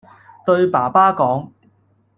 [0.47, 1.51] 對爸爸講